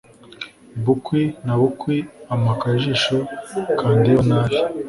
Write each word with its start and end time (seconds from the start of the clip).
Bukwi 0.83 1.21
na 1.45 1.53
bukwi 1.59 1.97
ampa 2.33 2.51
akajisho 2.55 3.17
kandeba 3.79 4.21
nabi 4.29 4.57